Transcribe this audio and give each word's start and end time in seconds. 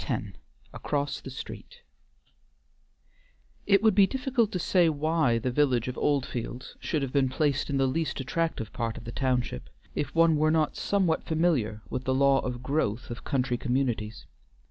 X 0.09 0.19
ACROSS 0.73 1.21
THE 1.21 1.29
STREET 1.29 1.81
It 3.67 3.83
would 3.83 3.93
be 3.93 4.07
difficult 4.07 4.51
to 4.51 4.57
say 4.57 4.89
why 4.89 5.37
the 5.37 5.51
village 5.51 5.87
of 5.87 5.95
Oldfields 5.95 6.75
should 6.79 7.03
have 7.03 7.13
been 7.13 7.29
placed 7.29 7.69
in 7.69 7.77
the 7.77 7.85
least 7.85 8.19
attractive 8.19 8.73
part 8.73 8.97
of 8.97 9.03
the 9.03 9.11
township, 9.11 9.69
if 9.93 10.15
one 10.15 10.37
were 10.37 10.49
not 10.49 10.75
somewhat 10.75 11.21
familiar 11.25 11.83
with 11.91 12.05
the 12.05 12.15
law 12.15 12.39
of 12.39 12.63
growth 12.63 13.11
of 13.11 13.23
country 13.23 13.57
communities. 13.57 14.25